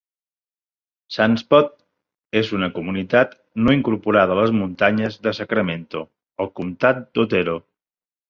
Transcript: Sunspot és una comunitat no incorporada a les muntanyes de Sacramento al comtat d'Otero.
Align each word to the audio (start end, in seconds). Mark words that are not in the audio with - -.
Sunspot 1.17 1.67
és 2.41 2.49
una 2.59 2.69
comunitat 2.77 3.35
no 3.65 3.75
incorporada 3.77 4.35
a 4.35 4.39
les 4.41 4.55
muntanyes 4.61 5.19
de 5.27 5.35
Sacramento 5.41 6.03
al 6.45 6.53
comtat 6.61 7.05
d'Otero. 7.19 7.57